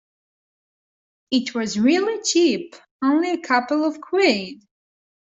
[1.29, 2.75] It was really cheap!
[3.03, 4.63] Only a couple of quid!